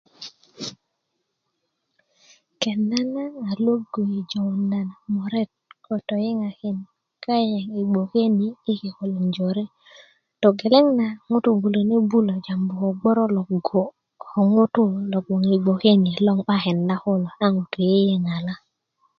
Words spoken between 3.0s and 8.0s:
na a logu yi' yi jonda muret kotoyiŋakin kayaŋ yi